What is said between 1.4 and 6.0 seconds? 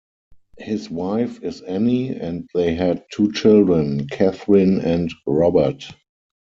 is Anne, and they had two children, Kathryn and Robert.